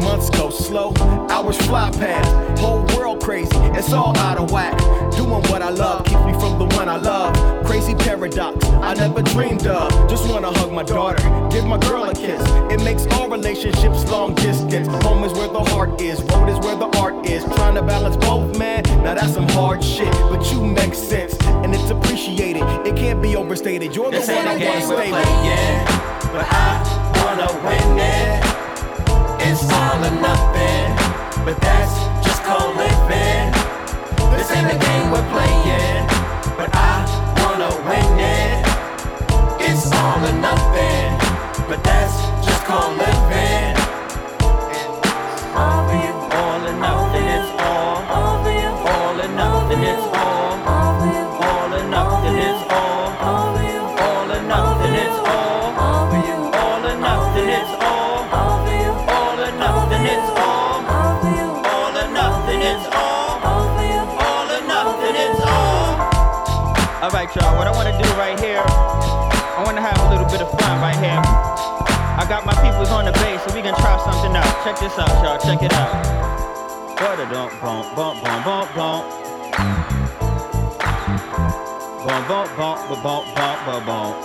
[0.02, 0.94] Months go slow,
[1.30, 2.60] hours fly past.
[2.60, 4.78] Whole world crazy, it's all out of whack.
[5.12, 7.34] Doing what I love keeps me from the one I love.
[7.66, 9.90] Crazy paradox, I never dreamed of.
[10.10, 12.42] Just wanna hug my daughter, give my girl a kiss.
[12.72, 14.88] It makes all relationships long distance.
[15.06, 17.44] Home is where the heart is, road is where the art is.
[17.56, 18.84] Trying to balance both, man.
[19.04, 22.64] Now that's some hard shit, but you make sense, and it's appreciated.
[22.86, 23.96] It can't be overstated.
[23.96, 25.26] You're the This one I wanna stay with.
[25.46, 28.44] Yeah, but I wanna win it.
[29.48, 30.88] It's all or nothing,
[31.46, 31.96] but that's
[32.26, 33.48] just called living.
[34.36, 36.06] This ain't a game we're playing,
[36.58, 36.94] but I
[37.42, 38.66] wanna win it.
[39.68, 41.10] It's all or nothing,
[41.70, 42.16] but that's
[42.46, 43.31] just called living.
[72.82, 74.64] Peoples on the bass, so we can try something out.
[74.64, 75.38] Check this out, y'all.
[75.40, 75.92] Check it out.
[76.98, 79.04] Bump, bump, bump, bump, bump, bump.
[82.06, 84.16] Bump, bump, bump, bump, bump, bump, bump, bump.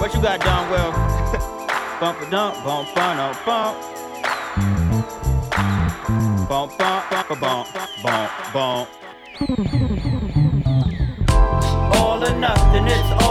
[0.00, 0.92] What you got, Don Will?
[2.00, 3.76] bump, a dump, bump, bump, bump.
[6.48, 7.68] Bump, bump, bump, bump,
[8.02, 8.88] bump, bump.
[11.94, 13.22] All or nothing, it's.
[13.22, 13.29] All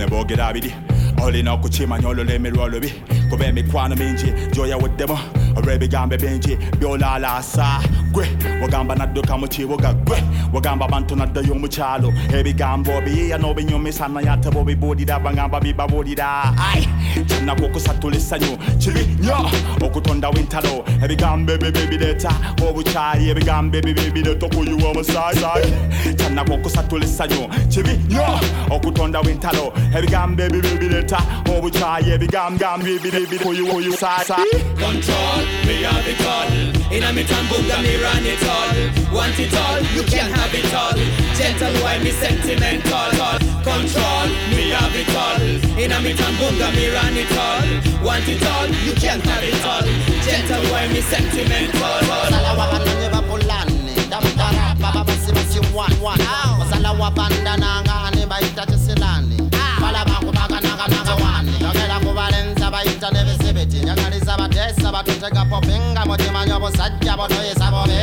[0.00, 0.72] ne bogerabidi
[1.22, 2.90] olina okukimanya olulimi lwolubi
[3.30, 5.18] kuba emikwano mingi gyoyaweddemu
[5.56, 7.80] olw'ebigambo bingi byolaalaasa
[8.12, 8.26] gwe
[8.62, 10.18] wagamba nadduka mu kibuga gwe.
[10.52, 11.68] Wagamba abantu naddayo mu
[12.32, 14.28] ebigambo biyiya n'obinyumisa naye
[15.18, 16.88] bagamba bibabuulira ai
[17.26, 19.50] kyanaku okusatula essanyu kibi nnyo
[19.80, 22.32] okutondawo entalo ebigambo ebibi bireeta
[22.68, 25.72] obukyayi ebigambo ebibi bireeta okuyiwa omusaayi
[26.18, 28.26] kyanaku okusatula essanyu kibi nnyo
[28.70, 31.18] okutondawo entalo ebigambo ebibi bireeta
[31.52, 34.50] obukyayi ebigambo bibi kuyiwa omusaayi
[34.80, 36.92] Control, me have it all.
[36.92, 39.14] In a me tambunga, me run it all.
[39.14, 41.19] Want it all, you can have it all.
[41.40, 43.16] Gentle, why me sentimental?
[43.64, 45.40] Control, me have it all.
[45.80, 48.04] In a me tambunga, me run it all.
[48.04, 49.88] Want it all, you can't have it all.
[50.20, 51.80] Gentle, why me sentimental?
[56.60, 59.50] wasala wabandana ngane bayita chisilani
[62.70, 68.00] bayita nebisibiti nyangalisa batesa batuteka popinga mutimanya obusajja botoyesa bobe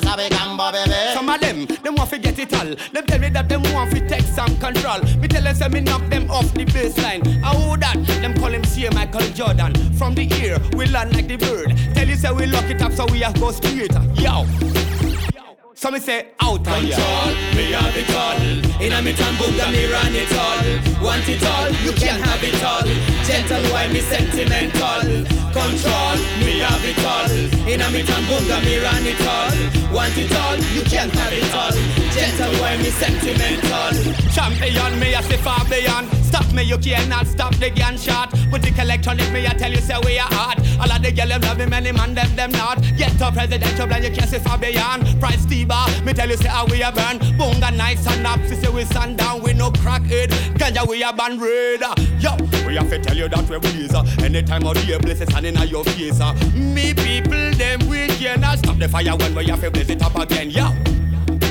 [0.00, 2.74] mambo tochekesa bigambo bebe Some of them, them want to get it all.
[2.92, 5.00] Them tell me that them want to take some control.
[5.18, 7.42] Me tell them say me knock them off the baseline.
[7.42, 7.96] I who that?
[8.20, 8.88] Them call him C.
[8.90, 9.74] Michael Jordan.
[9.94, 11.76] From the ear, we land like the bird.
[11.94, 13.92] Tell you say we lock it up so we have go straight.
[14.18, 15.05] Yo.
[15.78, 16.72] So me say out ya.
[16.72, 18.40] Control, me have it all.
[18.80, 21.04] In a me tambunga, me run it all.
[21.04, 22.80] Want it all, you can have it all.
[23.28, 25.04] Gentle, why me sentimental?
[25.52, 27.28] Control, me have it all.
[27.68, 29.52] In a me tambunga, me run it all.
[29.92, 31.76] Want it all, you can have it all.
[32.08, 33.92] Gentle, why me sentimental?
[34.32, 36.08] Champion, me a say far beyond.
[36.24, 38.32] Stop me, you cannot stop the gunshot.
[38.50, 40.58] With the electronic, me I tell you say we are hot.
[40.80, 42.82] All of the girls them love me, many man them them not.
[42.96, 45.04] Get to presidential plan, you can't say far beyond.
[45.20, 45.44] Price
[45.84, 47.18] T-bar, me tell you say how we a burn.
[47.38, 50.28] Bunga nice and up, say we stand down, we no crackhead.
[50.58, 51.80] Ganja we a band red.
[52.20, 52.34] Yo,
[52.66, 53.94] we have to tell you that we blaze.
[54.22, 56.20] Anytime of the year, blessings and in your face.
[56.20, 56.32] uh.
[56.54, 60.16] Me people, them we cannot stop the fire when we have to blaze it up
[60.16, 60.50] again.
[60.50, 60.66] Yo.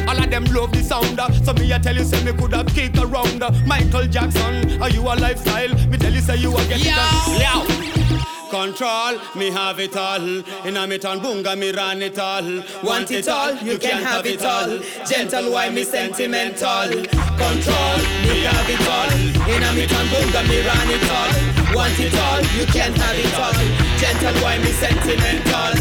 [0.07, 1.19] All of them love the sound.
[1.19, 3.41] uh, So me I tell you say me coulda kick around.
[3.43, 5.73] uh, Michael Jackson, are you a lifestyle?
[5.89, 8.19] Me tell you say you a get it done.
[8.19, 8.34] Yo.
[8.55, 10.23] Control, me have it all.
[10.65, 12.63] In a me town, bunga, me run it all.
[12.81, 14.79] Want it all, you can have it all.
[15.05, 16.87] Gentle, why me sentimental?
[17.35, 19.11] Control, me have it all.
[19.51, 21.75] In a me tambunga, me run it all.
[21.75, 23.59] Want it all, you can have it all.
[23.99, 25.75] Gentle, why me sentimental?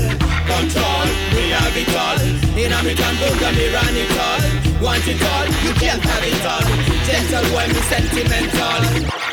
[0.50, 2.18] Control, me have it all.
[2.58, 4.42] In a me tambunga, me run it all.
[4.82, 6.66] Want it all, you can have it all.
[7.06, 9.23] Gentle, why me sentimental?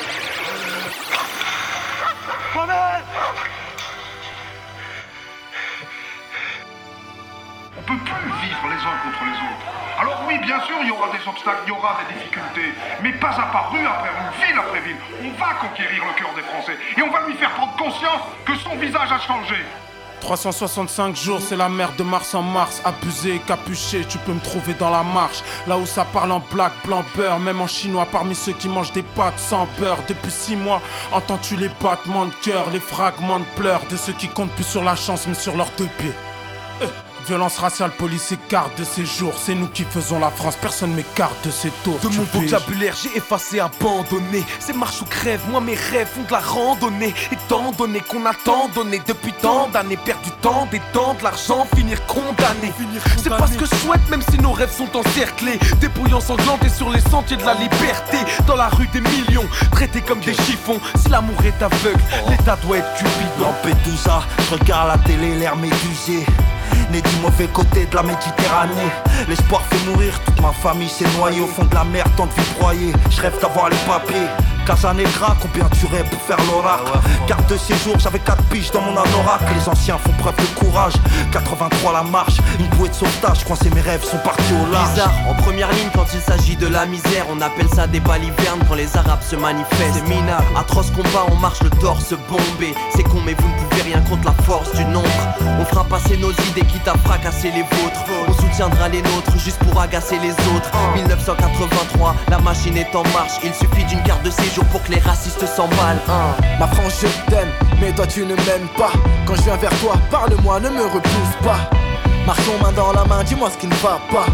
[7.97, 9.67] Peut plus vivre les uns contre les autres.
[9.99, 12.73] Alors oui, bien sûr, il y aura des obstacles, il y aura des difficultés,
[13.03, 16.33] mais pas à pas, rue après rue, ville après ville, on va conquérir le cœur
[16.35, 19.57] des Français et on va lui faire prendre conscience que son visage a changé.
[20.21, 22.79] 365 jours, c'est la mer de mars en mars.
[22.85, 25.41] Abusé, capuché, tu peux me trouver dans la marche.
[25.67, 27.39] Là où ça parle en black, blanc, beurre.
[27.39, 29.97] Même en chinois, parmi ceux qui mangent des pâtes sans beurre.
[30.07, 30.79] Depuis 6 mois,
[31.11, 34.83] entends-tu les battements de cœur, les fragments de pleurs de ceux qui comptent plus sur
[34.83, 36.13] la chance, mais sur leurs deux pieds.
[37.28, 39.34] Violence raciale, police écarte de ces jours.
[39.38, 41.99] C'est nous qui faisons la France, personne m'écarte de ces tours.
[41.99, 44.43] De mon vocabulaire, j'ai effacé, abandonné.
[44.59, 47.13] C'est marche ou crève, moi mes rêves font de la randonnée.
[47.32, 51.67] Étant donné qu'on a tant donné depuis tant d'années, perdu tant, des temps, de l'argent,
[51.76, 52.74] finir condamné.
[53.17, 55.59] C'est pas ce que je souhaite, même si nos rêves sont encerclés.
[55.80, 58.17] Dépouillants sanglantés sur les sentiers de la liberté.
[58.47, 60.80] Dans la rue des millions, traités comme des chiffons.
[60.95, 63.22] Si l'amour est aveugle, l'état doit être cupidon.
[63.41, 66.26] Lampedusa, je regarde la télé, l'air médusé.
[66.99, 68.91] Du mauvais côté de la Méditerranée.
[69.29, 72.31] L'espoir fait mourir, toute ma famille s'est noyée au fond de la mer, tant de
[72.33, 72.93] vie broyée.
[73.09, 74.27] Je rêve d'avoir les papiers.
[74.66, 76.91] Casa Negra, combien tu rêves pour faire l'oracle
[77.28, 79.41] Carte de séjour, j'avais 4 piges dans mon anorak.
[79.55, 80.93] Les anciens font preuve de courage.
[81.32, 83.43] 83 la marche, une bouée de sauvetage.
[83.43, 84.91] Coincé mes rêves sont partis au large.
[84.91, 88.62] Bizarre, en première ligne quand il s'agit de la misère, on appelle ça des balivernes
[88.68, 89.93] quand les arabes se manifestent.
[89.93, 92.76] C'est minable, atroce combat, on marche le torse bombé.
[92.95, 95.09] C'est con, mais vous ne pouvez rien contre la force du nombre.
[95.59, 98.03] On fera passer nos idées quitte à fracasser les vôtres.
[98.28, 100.72] On soutiendra les nôtres juste pour agacer les autres.
[100.95, 103.39] 1983, la machine est en marche.
[103.43, 106.01] Il suffit d'une carte de séjour pour que les racistes s'emballent.
[106.09, 106.35] hein.
[106.59, 107.47] Ma France, je t'aime,
[107.79, 108.91] mais toi tu ne m'aimes pas.
[109.25, 111.69] Quand je viens vers toi, parle-moi, ne me repousse pas.
[112.25, 114.25] Marchons main dans la main, dis-moi ce qui ne va pas.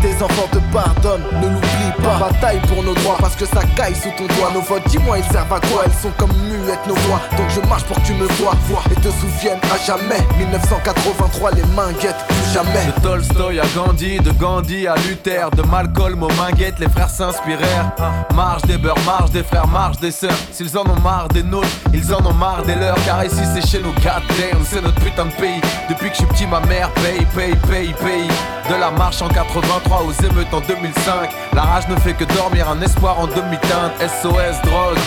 [0.00, 2.30] Tes enfants te pardonnent, ne l'oublie pas.
[2.30, 4.50] Bataille pour nos droits parce que ça caille sous ton doigt.
[4.54, 5.82] Nos votes, dis-moi, ils servent à quoi?
[5.84, 7.20] Elles sont comme muettes, nos voix.
[7.36, 8.54] Donc je marche pour que tu me vois
[8.90, 10.20] et te souviennes à jamais.
[10.38, 12.86] 1983, les mains guettent, plus jamais.
[12.86, 17.90] De Tolstoy à Gandhi, de Gandhi à Luther, de Malcolm aux Minguettes, les frères s'inspirèrent.
[18.34, 20.36] Marche des beurs, marche des frères, marche des sœurs.
[20.52, 22.96] S'ils en ont marre des nôtres, ils en ont marre des leurs.
[23.04, 25.60] Car ici c'est chez nous, goddamn, c'est notre putain de pays.
[25.88, 28.28] Depuis que je suis petit, ma mère paye, paye, paye, paye.
[28.68, 31.30] De la marche en 83 aux émeutes en 2005.
[31.54, 33.92] La rage ne fait que dormir, un espoir en demi-teinte.
[34.00, 34.98] SOS drogue,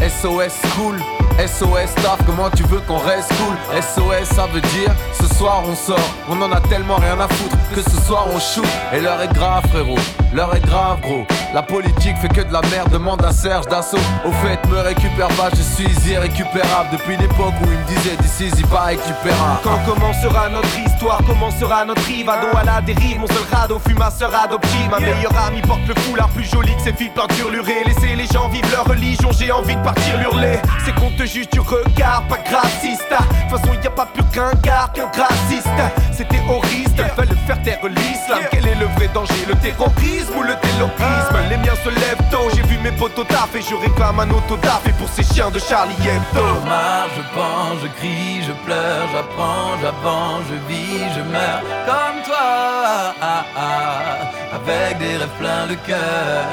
[0.00, 1.19] SOS cool.
[1.38, 3.56] SOS taf, comment tu veux qu'on reste cool?
[3.80, 5.98] SOS ça veut dire ce soir on sort.
[6.28, 8.66] On en a tellement rien à foutre que ce soir on shoot.
[8.92, 9.98] Et l'heure est grave frérot,
[10.34, 11.26] l'heure est grave gros.
[11.52, 13.98] La politique fait que de la merde, demande à Serge Dassault.
[14.24, 16.90] Au fait me récupère pas, je suis irrécupérable.
[16.92, 19.60] Depuis l'époque où il me disait d'ici y pas récupérable.
[19.64, 22.46] Quand commencera notre histoire, commencera notre rivado.
[22.56, 24.90] À la dérive Mon seul radeau fut ma sœur adoptive.
[24.90, 28.26] Ma meilleure amie porte le foulard plus joli que ses filles peinture lurée Laissez les
[28.26, 30.58] gens vivre leur religion, j'ai envie de partir hurler.
[30.84, 33.10] C'est te juge du regard, pas grassiste.
[33.10, 35.68] De toute façon y a pas plus qu'un gars qu'un grassiste.
[36.12, 38.40] C'est terroriste, elles veulent faire taire l'islam.
[38.50, 41.36] Quel est le vrai danger, le terrorisme ou le terrorisme?
[41.50, 44.30] Les miens se lèvent tôt, j'ai vu mes potes au taf Et je réclame un
[44.30, 46.46] autodaf et pour ces chiens de Charlie Hebdo.
[46.62, 51.62] Je marche, je pense, je crie, je pleure, j'apprends, j'avance, je vis, je meurs.
[51.86, 56.44] Comme toi, ah, ah, avec des rêves plein de cœur.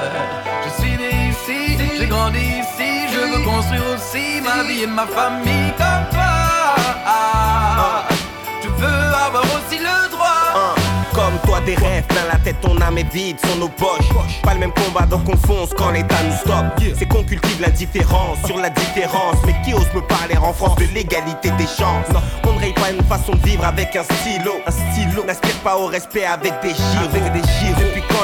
[0.66, 2.67] Je suis né ici, j'ai grandi ici,
[3.30, 6.24] veux construire aussi ma vie et ma famille comme toi.
[8.64, 10.76] Je veux avoir aussi le droit.
[11.14, 14.10] Comme toi des rêves plein la tête, ton âme est vide, sont nos poches.
[14.44, 16.82] Pas le même combat donc on fonce quand l'état nous stoppe.
[16.98, 19.38] C'est qu'on cultive l'indifférence sur la différence.
[19.46, 22.08] Mais qui ose me parler en France de l'égalité des chances?
[22.46, 24.54] On ne raye pas une façon de vivre avec un stylo.
[24.66, 25.24] Un stylo.
[25.26, 27.10] N'aspire pas au respect avec des gyros.
[27.10, 27.67] Avec des Depuis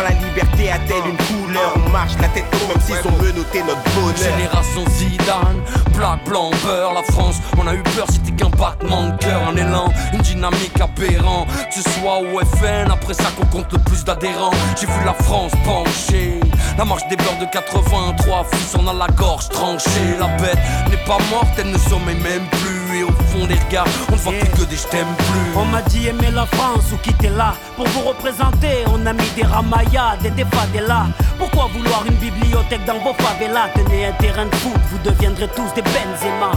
[0.02, 1.74] la liberté a-t-elle une couleur?
[1.86, 5.62] On marche la tête haute même s'ils ont menotté notre bonheur Génération Zidane,
[5.94, 9.56] plat blanc, beurre, la France, on a eu peur, c'était qu'un battement de cœur, un
[9.56, 11.46] élan, une dynamique aberrant.
[11.46, 14.52] Que ce soit au FN, après ça qu'on compte le plus d'adhérents.
[14.80, 16.40] J'ai vu la France pencher,
[16.78, 20.18] la marche des beurs de 83, fils on a la gorge tranchée.
[20.20, 20.58] La bête
[20.90, 22.83] n'est pas morte, elle ne sommeille même plus.
[23.02, 25.58] Au fond des regards, on ne voit plus que des je t'aime plus.
[25.58, 29.30] On m'a dit aimer la France ou quitter là Pour vous représenter, on a mis
[29.36, 31.08] des ramayades et des favelas
[31.40, 33.70] Pourquoi vouloir une bibliothèque dans vos favelas?
[33.74, 36.52] Tenez un terrain de foot, vous deviendrez tous des Benzema.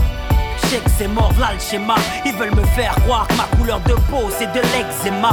[0.57, 1.95] Sais que c'est mort, là le schéma.
[2.25, 5.31] Ils veulent me faire croire que ma couleur de peau c'est de l'eczéma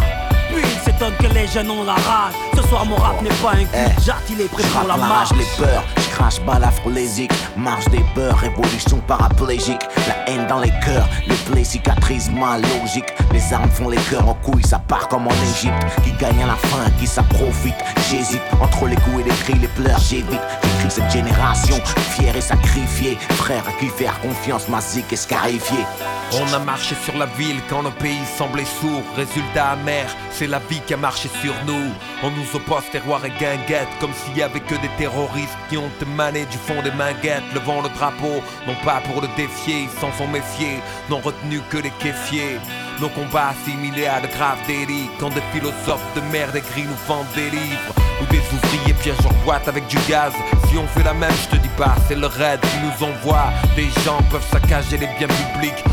[0.54, 2.34] Puis ils s'étonnent que les jeunes ont la rage.
[2.56, 5.30] Ce soir mon rap n'est pas un cul, j'artille les prêts pour la marche.
[5.32, 9.82] les peurs, je crache pas l'afrolésique Marche des peurs, révolution paraplégique.
[10.08, 13.12] La haine dans les cœurs, les plaies cicatrisent ma logique.
[13.32, 15.74] Les armes font les cœurs en couilles, ça part comme en Égypte.
[16.02, 17.74] Qui gagne à la fin, qui ça profite.
[18.10, 20.40] J'hésite, entre les coups et les cris, les pleurs j'évite.
[20.62, 21.76] J'écris cette génération,
[22.10, 23.16] fière et sacrifiée.
[23.30, 25.86] Frère à qui faire confiance, ma zik est scarifiée.
[26.32, 29.02] On a marché sur la ville quand le pays semblait sourd.
[29.16, 31.92] Résultat amer, c'est la vie qui a marché sur nous.
[32.22, 35.90] On nous oppose terroir et guinguette, comme s'il y avait que des terroristes qui ont
[36.00, 40.12] émané du fond des manguettes, levant le drapeau, non pas pour le défier, ils s'en
[40.12, 42.58] sont méfiés, n'ont retenu que les kéfiers.
[43.00, 47.26] Nos combats assimilés à de graves délits, quand des philosophes de merde écrits nous vendent
[47.34, 50.32] des livres, ou des ouvriers pièges en boîte avec du gaz.
[50.68, 53.52] Si on fait la même, je te dis pas, c'est le raid qui nous envoie.
[53.74, 55.84] Des gens peuvent saccager les biens publics,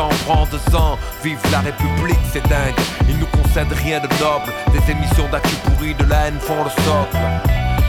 [0.00, 0.98] on prend deux ans.
[1.22, 2.74] Vive la République, c'est dingue,
[3.08, 4.52] ils nous concèdent rien de noble.
[4.72, 7.16] Des émissions d'actu pourries de la haine font le socle.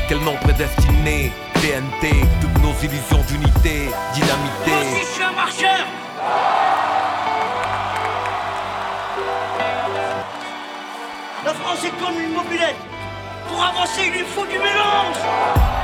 [0.07, 4.99] Quel nom prédestiné, TNT, toutes nos illusions d'unité, dynamité.
[5.01, 5.85] je suis un marcheur
[11.45, 12.75] La France est comme une mobilette.
[13.49, 15.82] Pour avancer, il lui faut du mélange.